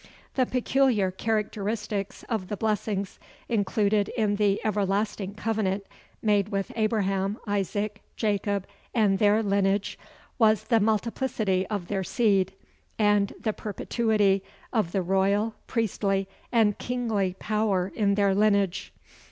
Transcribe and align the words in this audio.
The 0.33 0.47
peculiar 0.47 1.11
characteristics 1.11 2.23
of 2.23 2.47
the 2.47 2.57
blessings 2.57 3.19
included 3.47 4.09
in 4.17 4.37
the 4.37 4.59
Everlasting 4.65 5.35
Covenant 5.35 5.83
made 6.23 6.49
with 6.49 6.71
Abraham, 6.75 7.37
Isaac, 7.45 8.01
Jacob 8.17 8.65
and 8.95 9.19
their 9.19 9.43
lineage, 9.43 9.99
was 10.39 10.63
the 10.63 10.79
multiplicity 10.79 11.67
of 11.67 11.87
their 11.87 12.03
seed; 12.03 12.53
and 12.97 13.31
the 13.39 13.53
perpetuity 13.53 14.43
of 14.73 14.91
the 14.91 15.03
royal, 15.03 15.53
priestly 15.67 16.27
and 16.51 16.79
kingly 16.79 17.35
power 17.39 17.91
in 17.95 18.15
their 18.15 18.33
lineage. 18.33 18.91